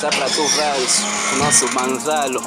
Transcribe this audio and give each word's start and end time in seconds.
Só 0.00 0.08
para 0.10 0.26
tu 0.28 0.46
veres 0.46 1.02
o 1.32 1.36
nosso 1.38 1.74
manzalo. 1.74 2.40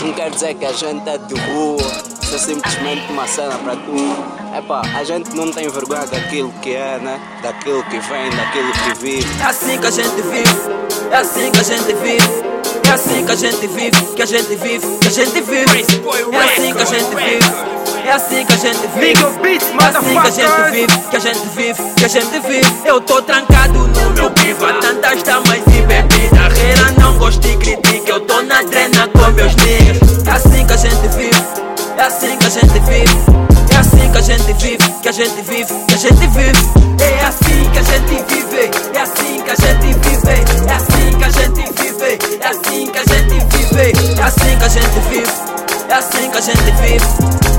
Não 0.00 0.12
quer 0.12 0.30
dizer 0.30 0.54
que 0.54 0.66
a 0.66 0.72
gente 0.72 1.08
é 1.08 1.16
de 1.16 1.34
rua. 1.34 1.80
Isso 2.22 2.34
é 2.34 2.38
simplesmente 2.38 3.10
uma 3.10 3.26
cena 3.26 3.54
para 3.56 3.76
tu. 3.76 4.58
Epá, 4.58 4.82
a 4.94 5.02
gente 5.04 5.34
não 5.34 5.50
tem 5.50 5.66
vergonha 5.70 6.06
daquilo 6.06 6.52
que 6.60 6.74
é, 6.74 6.98
né? 6.98 7.18
Daquilo 7.42 7.82
que 7.84 7.98
vem, 7.98 8.30
daquilo 8.30 8.72
que 8.72 8.94
vive. 9.00 9.40
É 9.40 9.44
assim 9.46 9.78
que 9.78 9.86
a 9.86 9.90
gente 9.90 10.20
vive, 10.20 11.10
é 11.10 11.16
assim 11.16 11.50
que 11.50 11.60
a 11.60 11.62
gente 11.62 11.94
vive. 11.94 12.54
É 12.86 12.90
assim 12.90 13.24
que 13.24 13.32
a 13.32 13.34
gente 13.34 13.66
vive, 13.66 14.14
que 14.14 14.22
a 14.22 14.26
gente 14.26 14.54
vive, 14.56 14.98
que 15.00 15.08
a 15.08 15.10
gente 15.10 15.40
vive. 15.40 15.82
É 16.30 16.44
assim 16.44 16.74
que 16.74 16.82
a 16.82 16.84
gente 16.84 17.14
vive. 17.16 17.74
É 18.04 18.12
assim 18.12 18.44
que 18.44 18.52
a 18.52 18.56
gente 18.56 18.86
vive. 18.88 19.14
É 19.80 19.86
assim 19.86 20.20
que 20.20 20.28
a 20.28 20.30
gente 20.30 20.70
vive, 20.70 21.08
que 21.10 21.16
a 21.16 21.18
gente 21.18 21.48
vive, 21.56 21.94
que 21.94 22.04
a 22.04 22.08
gente 22.08 22.38
vive. 22.40 22.76
Eu 22.84 23.00
tô 23.00 23.22
trancado 23.22 23.78
no 23.78 24.10
meu 24.10 24.30
piva, 24.30 24.74
tantas 24.74 25.22
damas 25.22 25.58
e 25.68 25.83
gosta 27.24 27.48
e 27.48 27.56
critica, 27.56 28.10
eu 28.10 28.20
tô 28.20 28.42
na 28.42 28.62
drena 28.64 29.08
com 29.08 29.32
meus 29.32 29.56
niggas. 29.56 30.26
É 30.26 30.30
assim 30.30 30.66
que 30.66 30.72
a 30.74 30.76
gente 30.76 31.08
vive, 31.16 31.42
é 31.96 32.02
assim 32.02 32.36
que 32.36 32.46
a 32.46 32.50
gente 32.50 32.78
vive. 32.80 33.44
É 33.72 33.76
assim 33.78 34.12
que 34.12 34.18
a 34.18 34.20
gente 34.20 34.52
vive, 34.52 34.92
que 35.02 35.08
a 35.08 35.12
gente 35.12 35.42
vive, 35.42 35.74
que 35.88 35.94
a 35.94 35.96
gente 35.96 36.26
vive. 36.26 36.84
É 37.00 37.24
assim 37.24 37.70
que 37.72 37.78
a 37.78 37.82
gente 37.82 38.22
vive, 38.28 38.70
é 38.94 39.00
assim 39.00 39.42
que 39.42 39.50
a 39.50 39.56
gente 39.56 39.94
vive. 40.02 40.34
É 40.68 40.76
assim 40.76 41.16
que 41.16 41.24
a 41.24 41.30
gente 41.30 41.72
vive, 41.72 42.18
é 42.40 42.46
assim 42.46 42.86
que 42.92 42.98
a 42.98 43.08
gente 43.08 43.40
vive. 43.40 44.20
É 44.20 44.22
assim 44.22 44.58
que 44.58 44.64
a 44.64 44.68
gente 44.68 45.00
vive, 45.08 45.24
é 45.88 45.94
assim 45.94 46.30
que 46.30 46.36
a 46.36 46.40
gente 46.40 46.70
vive. 46.82 47.06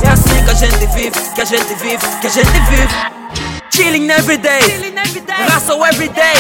É 0.04 0.10
assim 0.10 0.44
que 0.44 0.52
a 0.52 0.54
gente 0.54 0.86
vive, 0.94 1.12
que 1.34 1.42
a 1.42 1.46
gente 1.46 1.74
vive, 1.76 2.08
que 2.22 2.28
a 2.28 2.30
gente 2.30 2.60
vive. 2.70 3.15
Every 4.18 4.38
day, 4.38 4.62
hustle 5.50 5.84
every 5.86 6.08
day. 6.08 6.36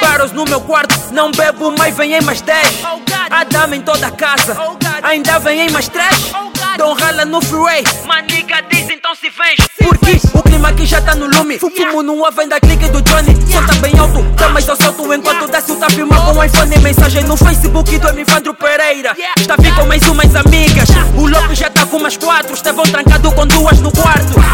Paros 0.00 0.32
no 0.32 0.44
meu 0.46 0.60
quarto, 0.62 0.94
não 1.12 1.30
bebo, 1.30 1.70
mas 1.76 1.94
vem 1.94 2.14
em 2.14 2.22
mais 2.22 2.40
10. 2.40 2.84
A 3.30 3.44
dama 3.44 3.76
em 3.76 3.82
toda 3.82 4.06
a 4.06 4.10
casa, 4.10 4.56
ainda 5.02 5.38
vem 5.38 5.66
em 5.66 5.70
mais 5.70 5.88
3. 5.88 6.32
Dom 6.78 6.94
rala 6.94 7.26
no 7.26 7.42
freeway, 7.42 7.84
maniga 8.06 8.62
diz 8.70 8.88
então 8.88 9.14
se 9.14 9.28
vens. 9.28 9.68
Porque 9.78 10.18
o 10.32 10.42
clima 10.42 10.68
aqui 10.70 10.86
já 10.86 11.00
tá 11.02 11.14
no 11.14 11.26
lume. 11.26 11.58
Fumo 11.58 12.02
no 12.02 12.26
oven 12.26 12.48
da 12.48 12.58
clique 12.58 12.88
do 12.88 13.02
Johnny. 13.02 13.34
Som 13.52 13.64
tá 13.66 13.74
bem 13.74 13.92
alto, 13.98 14.24
tá 14.36 14.48
mais 14.48 14.66
eu 14.66 14.76
solto 14.76 15.12
enquanto 15.12 15.50
desce 15.50 15.72
o 15.72 15.90
filmar 15.90 16.24
com 16.24 16.32
o 16.32 16.44
iPhone. 16.44 16.78
Mensagem 16.78 17.24
no 17.24 17.36
Facebook 17.36 17.98
do 17.98 18.08
Emivandro 18.08 18.54
Pereira. 18.54 19.14
Está 19.36 19.56
com 19.56 19.84
mais 19.86 20.02
umas 20.08 20.34
amigas. 20.34 20.88
O 21.14 21.26
Lopes 21.26 21.58
já 21.58 21.68
tá 21.68 21.84
com 21.84 21.98
umas 21.98 22.16
quatro. 22.16 22.54
Estavam 22.54 22.84
trancado 22.84 23.30
com 23.32 23.46
duas 23.46 23.80
no 23.80 23.92
quarto. 23.92 24.45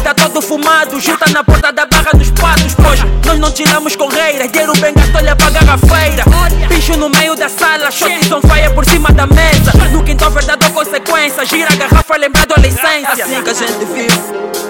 Rude 0.00 0.02
tá 0.02 0.14
todo 0.14 0.40
fumado. 0.40 0.98
Junta 0.98 1.30
na 1.30 1.44
porta 1.44 1.72
da 1.72 1.86
barra 1.86 2.10
dos 2.14 2.30
patos. 2.30 2.74
Pois 2.74 3.00
nós 3.26 3.38
não 3.38 3.50
tiramos 3.52 3.94
correiras. 3.94 4.50
Dinheiro 4.50 4.72
bem 4.78 4.94
gasto, 4.94 5.16
olha 5.16 5.36
pra 5.36 5.50
garrafeira. 5.50 6.24
Bicho 6.68 6.96
no 6.96 7.08
meio 7.10 7.36
da 7.36 7.48
sala. 7.48 7.90
Shots 7.90 8.30
on 8.32 8.40
fire 8.40 8.72
por 8.74 8.84
cima 8.84 9.10
da 9.10 9.26
mesa. 9.26 9.72
No 9.92 10.02
quintal, 10.02 10.30
verdade 10.30 10.66
ou 10.66 10.72
consequência. 10.72 11.44
Gira 11.44 11.68
a 11.72 11.76
garrafa, 11.76 12.16
lembrado 12.16 12.52
a 12.56 12.60
licença. 12.60 12.88
É 12.88 13.22
assim 13.22 13.42
que 13.42 13.50
a 13.50 13.54
gente 13.54 13.84
vive. 13.84 14.20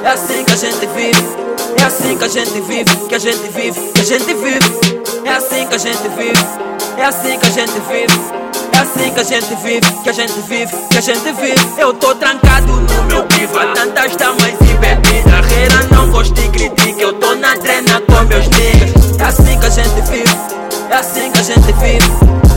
É 0.05 0.09
assim 0.09 0.45
que 0.45 0.53
a 0.53 0.57
gente 0.57 0.87
vive. 0.87 1.29
É 1.79 1.85
assim 1.85 2.17
que 2.17 2.25
a 2.25 2.29
gente 2.29 2.61
vive. 2.61 2.97
Que 3.09 3.15
a 3.15 3.19
gente 3.19 3.49
vive. 3.49 3.81
Que 3.93 4.01
a 4.01 4.05
gente 4.05 4.35
vive. 4.35 5.01
É 5.25 5.31
assim 5.31 5.67
que 5.67 5.75
a 5.75 5.79
gente 5.79 6.09
vive. 6.09 6.45
É 6.99 7.05
assim 7.05 7.39
que 7.39 7.47
a 7.47 7.51
gente 7.51 7.81
vive. 7.89 8.41
É 8.73 8.79
assim 8.79 9.13
que 9.13 9.21
a 9.21 9.23
gente 9.23 9.55
vive, 9.57 10.03
que 10.03 10.09
a 10.09 10.13
gente 10.13 10.41
vive, 10.41 10.75
que 10.91 10.99
a 10.99 11.01
gente 11.03 11.33
vive. 11.33 11.55
Eu 11.77 11.93
tô 11.93 12.15
trancado 12.15 12.80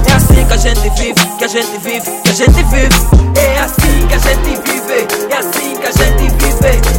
É 0.07 0.13
assim 0.13 0.45
que 0.45 0.53
a 0.53 0.57
gente 0.57 0.89
vive, 0.89 1.13
que 1.37 1.43
a 1.43 1.47
gente 1.47 1.77
vive, 1.79 2.11
que 2.23 2.29
a 2.29 2.33
gente 2.33 2.63
vive. 2.63 3.23
É 3.35 3.59
assim 3.59 4.07
que 4.07 4.13
a 4.13 4.17
gente 4.17 4.61
vive, 4.61 5.07
é 5.29 5.37
assim 5.37 5.75
que 5.75 5.87
a 5.87 5.91
gente 5.91 6.29
vive. 6.37 6.53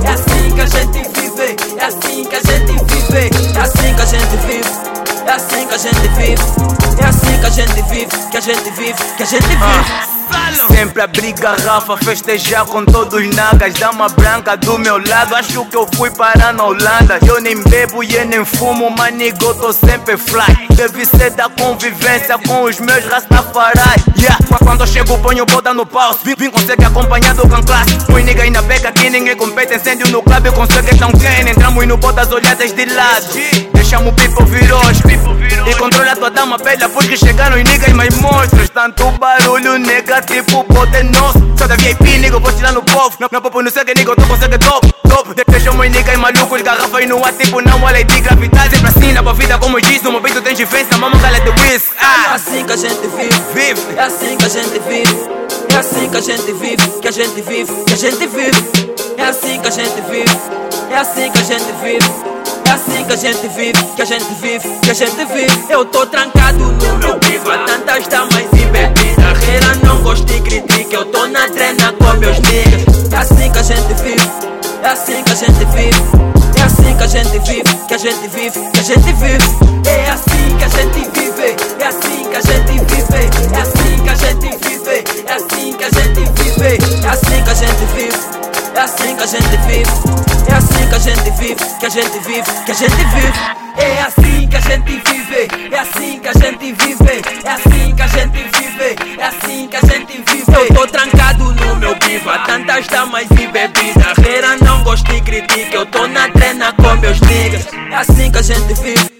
É 0.05 0.13
assim 0.13 0.51
que 0.55 0.61
a 0.61 0.67
gente 0.67 1.09
vive, 1.21 1.57
é 1.79 1.85
assim 1.85 2.25
que 2.25 2.37
a 2.37 2.41
gente 2.41 2.73
vive. 2.73 3.31
É 3.57 3.61
assim 3.61 3.95
que 3.95 4.03
a 4.03 4.05
gente 4.05 4.37
vive. 4.47 4.84
É 5.27 5.33
assim 5.33 5.67
que 5.67 5.75
a 5.75 5.79
gente 5.79 6.09
vive, 6.09 6.35
é 7.01 7.07
assim 7.07 7.41
que 7.41 7.47
a 7.47 7.51
gente 7.51 7.83
vive, 7.89 8.07
que 8.31 8.37
a 8.37 8.41
gente 8.41 8.71
vive, 8.71 8.95
que 9.17 9.23
a 9.23 9.27
gente 9.27 9.47
vive. 9.47 10.15
Sempre 10.69 11.03
abri 11.03 11.33
garrafa, 11.33 11.97
festejar 11.97 12.65
com 12.67 12.85
todos 12.85 13.15
os 13.21 13.35
nagas 13.35 13.75
Dama 13.75 14.09
branca 14.09 14.57
do 14.57 14.79
meu 14.79 14.99
lado, 14.99 15.35
acho 15.35 15.65
que 15.67 15.77
eu 15.77 15.89
fui 15.95 16.11
parar 16.11 16.53
na 16.53 16.65
Holanda. 16.65 17.19
Eu 17.27 17.41
nem 17.41 17.63
bebo 17.63 18.03
e 18.03 18.25
nem 18.25 18.45
fumo, 18.45 18.95
eu 19.19 19.55
tô 19.55 19.73
sempre 19.73 20.17
fly. 20.17 20.69
Deve 20.75 21.05
ser 21.07 21.31
da 21.31 21.49
convivência 21.49 22.39
com 22.39 22.65
os 22.65 22.79
meus 22.81 23.05
Rastafari. 23.07 23.79
Yeah, 24.19 24.39
quando 24.63 24.81
eu 24.81 24.87
chego 24.87 25.19
ponho 25.19 25.45
bota 25.45 25.75
no 25.75 25.85
pause 25.85 26.21
Vim, 26.25 26.35
vim 26.37 26.51
consegue 26.51 26.85
acompanhar 26.85 27.35
do 27.35 27.47
can 27.49 27.63
classe 27.63 27.99
Fui 28.07 28.23
nigga 28.23 28.43
aí 28.43 28.51
na 28.51 28.63
beca 28.63 28.89
aqui, 28.89 29.11
ninguém 29.11 29.37
compete. 29.37 29.75
Incêndio 29.75 30.09
no 30.09 30.23
clube, 30.23 30.51
consegue 30.53 30.97
tão 30.97 31.13
quem 31.13 31.49
Entramos 31.49 31.87
no 31.87 31.97
botas 31.97 32.31
olhadas 32.31 32.73
de 32.73 32.85
lado 32.87 33.27
Deixamos 33.85 34.09
o 34.09 34.17
people 34.17 34.47
vir 34.47 34.73
hoje 34.73 35.03
E 35.71 35.75
controla 35.75 36.13
a 36.13 36.17
tua 36.17 36.31
dama 36.31 36.57
bela 36.57 36.89
porque 36.89 37.19
chegaram 37.19 37.55
os 37.59 37.65
niggas 37.65 37.93
mais 37.93 38.15
monstros 38.17 38.71
Tanto 38.71 39.11
barulho 39.19 39.79
negativo, 39.79 40.65
poder 40.65 41.05
nosso. 41.05 41.39
Só 41.59 41.67
da 41.67 41.77
VIP, 41.77 42.19
nigga, 42.19 42.39
vou 42.41 42.51
tirar 42.53 42.73
no 42.73 42.83
povo. 42.83 43.15
Não, 43.21 43.29
não 43.31 43.43
popo 43.43 43.61
no 43.63 43.71
segue, 43.71 43.93
nigga, 43.95 44.17
tu 44.17 44.27
consegue 44.27 44.57
top, 44.59 44.91
top. 45.07 45.35
De- 45.35 45.45
Deixamos 45.47 45.85
os 45.87 45.93
niggas 45.93 46.17
malucos, 46.17 46.63
garrafa 46.63 47.03
e 47.03 47.07
no 47.07 47.23
ar 47.23 47.33
Tipo, 47.35 47.61
não 47.61 47.83
olha 47.83 48.03
de 48.03 48.21
gravidade 48.23 48.79
pra 48.81 48.91
cima. 48.91 49.23
Pra 49.23 49.33
vida, 49.35 49.59
como 49.59 49.77
eu 49.79 49.83
disse, 49.83 50.03
no 50.05 50.13
meu 50.13 50.23
peito 50.23 50.41
tem 50.41 50.55
diferença. 50.55 50.97
Mama, 50.97 51.19
gala 51.19 51.39
de 51.41 51.51
whisk, 51.51 51.93
É 51.95 52.05
ah! 52.05 52.35
assim 52.35 52.65
que 52.65 52.73
a 52.73 52.77
gente 52.77 53.07
vive, 53.07 53.43
Vive. 53.55 53.97
É 53.99 54.03
assim 54.03 54.37
que 54.39 54.45
a 54.47 54.49
gente 54.49 54.79
vive, 54.81 55.29
é 55.73 55.77
assim 55.77 56.09
que 56.09 56.17
a 56.17 56.21
gente 56.21 56.53
vive, 56.55 57.01
que 57.03 57.09
a 57.09 57.11
gente 57.11 57.41
vive, 57.43 57.85
que 57.85 57.93
a 57.93 57.97
gente 57.97 58.27
vive. 58.27 58.95
É 59.19 59.25
assim 59.27 59.61
que 59.61 59.69
a 59.69 59.71
gente 59.71 60.01
vive, 60.11 60.37
é 60.91 60.97
assim 60.99 61.31
que 61.31 61.39
a 61.39 61.43
gente 61.43 61.73
vive. 61.83 62.34
É 62.95 62.97
assim 62.97 63.07
que 63.07 63.13
a 63.13 63.17
gente 63.17 63.49
vive, 63.49 63.85
que 63.97 64.03
a 64.03 64.05
gente 64.05 64.35
vive, 64.35 64.69
que 64.81 64.91
a 64.91 64.95
gente 64.95 65.25
vive. 65.25 65.65
Eu 65.69 65.85
tô 65.85 66.07
trancado 66.07 66.59
no 66.59 66.99
meu 66.99 67.19
piva, 67.19 67.59
tantas 67.67 68.07
damas 68.07 68.45
e 68.53 68.65
bebida. 68.67 69.33
Reira 69.33 69.75
não 69.85 70.01
gosta 70.01 70.33
e 70.33 70.41
critica, 70.41 70.95
eu 70.95 71.05
tô 71.07 71.27
na 71.27 71.45
drena 71.49 71.93
com 71.99 72.19
meus 72.19 72.39
niggas. 72.39 73.13
É 73.13 73.17
assim 73.17 73.51
que 73.51 73.59
a 73.59 73.63
gente 73.63 73.95
vive, 73.95 74.31
é 74.81 74.89
assim 74.89 75.25
que 75.25 75.33
a 75.33 75.35
gente 75.35 75.65
vive. 75.75 76.25
É 76.57 76.63
assim 76.63 76.97
que 76.97 77.03
a 77.03 77.07
gente 77.09 77.39
vive, 77.41 77.63
que 77.89 77.95
a 77.95 77.99
gente 77.99 78.29
vive, 78.29 78.71
que 78.71 78.79
a 78.79 78.83
gente 78.83 79.13
vive. 79.13 79.75
É 79.87 80.11
assim 80.11 80.57
que 80.57 80.65
a 80.65 80.69
gente 80.69 81.11
vive, 81.11 81.57
é 81.81 81.87
assim 81.87 82.25
que 82.31 82.37
a 82.37 82.41
gente 82.41 82.79
vive, 82.79 83.35
é 83.53 83.61
assim 83.61 84.03
que 84.05 84.11
a 84.11 84.17
gente 84.17 84.57
vive, 84.69 85.05
é 85.27 85.33
assim 85.33 85.73
que 85.73 85.85
a 85.85 85.91
gente 85.91 86.21
vive, 86.43 87.05
é 87.05 87.09
assim 87.09 87.43
que 87.43 87.51
a 87.51 87.55
gente 87.55 87.85
vive, 87.97 88.44
é 88.75 88.81
assim 88.81 89.17
que 89.17 89.23
a 89.23 89.27
gente 89.27 89.57
vive, 89.67 89.83
é 90.49 90.55
assim 90.55 90.89
que 90.89 90.95
a 90.95 90.99
gente 90.99 91.31
vive, 91.31 91.57
que 91.79 91.87
a 91.87 91.89
gente 91.89 92.19
vive, 92.21 92.43
que 92.65 92.71
a 92.71 92.75
gente 92.75 92.97
vive. 92.97 93.65
É 93.77 94.03
assim 94.03 94.49
que 94.49 94.57
a 94.57 94.61
gente 94.61 95.03
vive, 95.05 95.49
é 95.73 95.79
assim 95.79 96.21
que 96.21 96.29
a 96.29 96.33
gente 96.33 96.73
vive, 96.73 97.23
é 97.45 97.51
assim 97.51 97.95
que 97.95 98.03
a 98.03 98.07
gente 98.07 98.39
vive, 98.57 99.19
é 99.19 99.25
assim 99.25 99.69
que 99.69 99.77
a 99.77 99.81
gente 99.81 100.23
vive. 100.31 100.45
Eu 100.53 100.75
tô 100.75 100.87
trancado 100.87 101.53
no 101.53 101.77
meu 101.77 101.97
piva, 101.97 102.39
tantas 102.47 102.87
damas 102.87 103.27
e 103.33 103.47
bebida. 103.49 104.13
Reira 104.23 104.57
não 104.59 104.85
gosta 104.85 105.13
e 105.13 105.21
critica, 105.21 105.75
eu 105.75 105.87
tô 105.87 106.07
na 106.07 106.29
drena 106.29 106.73
com 106.73 106.95
meus 106.97 107.21
niggas. 107.23 107.67
É 107.91 107.97
assim 107.97 108.31
que 108.31 108.39
a 108.39 108.43
gente 108.43 108.75
vive, 108.75 109.11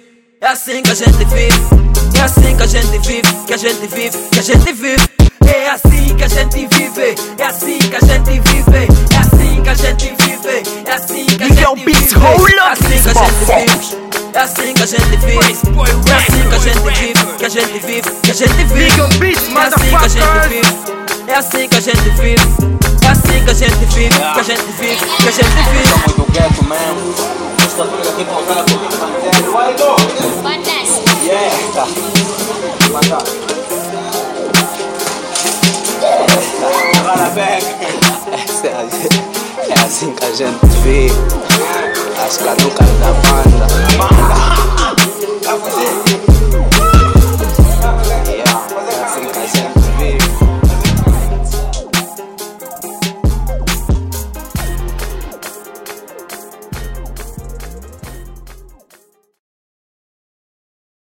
é 0.41 0.47
assim 0.47 0.83
que 0.83 0.91
a 0.91 0.95
gente 0.95 1.25
vive, 1.25 2.17
é 2.17 2.21
assim 2.21 2.57
que 2.57 2.63
a 2.63 2.67
gente 2.67 2.99
vive, 3.09 3.23
que 3.47 3.55
a 3.55 3.57
gente 3.57 3.87
vive, 3.89 4.19
que 4.31 4.39
a 4.39 4.43
gente 4.43 4.73
vive. 4.73 5.25
É 5.47 5.69
assim 5.69 6.17
que 6.17 6.25
a 6.25 6.29
gente 6.29 6.67
vive, 6.69 7.15
é 7.39 7.45
assim 7.45 7.79
que 7.79 7.97
a 7.97 8.01
gente 8.01 8.41
vive, 8.41 8.74
assim 14.45 14.75
que 14.75 14.83
a 14.83 14.87
gente 14.87 15.09
vive. 15.17 15.39
Beats, 15.39 15.63
hold 15.75 16.09
É 16.09 16.15
assim 16.15 16.49
que 16.49 16.55
a 16.55 16.59
gente 16.59 16.77
vive, 16.89 17.19
é 17.41 17.45
assim 17.45 17.45
que 17.45 17.45
a 17.45 17.45
gente 17.45 17.45
vive, 17.45 17.45
é 17.45 17.45
assim 17.45 17.45
que 17.45 17.45
a 17.45 17.49
gente 17.49 17.79
vive, 17.79 18.11
que 18.23 18.31
a 18.31 18.35
gente 18.35 18.65
vive, 18.65 18.91
que 18.91 19.05
a 19.05 19.09
gente 19.09 19.09
vive. 19.15 19.45
É 19.57 19.59
assim 19.67 19.85
que 19.89 19.95
a 19.95 20.09
gente 20.09 20.31
vive, 20.49 20.63
é 21.27 21.35
assim 21.37 21.69
que 21.69 21.77
a 21.77 21.81
gente 21.81 22.11
vive, 22.11 22.37
é 23.03 23.09
assim 23.11 23.45
que 23.45 23.51
a 23.51 23.55
gente 23.55 23.85
vive, 23.87 24.09
que 24.09 24.41
a 24.41 24.43
gente 24.43 24.63
vive, 24.79 24.97
que 24.97 25.29
a 25.29 25.33
gente 25.33 25.55
vive. 25.71 25.89
Sou 25.89 25.99
muito 26.19 26.33
quieto 26.33 26.65
mesmo. 26.65 27.15
Estou 27.67 27.87
tudo 27.87 28.09
aqui 28.09 28.25
com 28.25 28.35
o 28.35 28.45
cara 28.47 28.65
com 28.65 28.75
o 28.75 28.77
panteiro. 28.99 29.53
Vai! 29.53 29.75
Fantastic. 30.43 31.05
Yeah! 31.25 31.87
Mata. 32.93 33.19
Agora 36.99 37.31
pega. 37.35 37.67
Essa 38.33 38.67
é 38.67 38.69
a- 38.75 38.83
É 38.83 39.44
assim 39.85 40.13
que 40.13 40.25
a 40.25 40.33
gente 40.33 40.67
vive. 40.83 41.15
As 42.25 42.39
canucas 42.39 42.89
da 43.01 43.13
banda. 43.13 43.67
Banda! 43.99 44.09
Vai 44.09 44.09
fazer. 44.09 44.14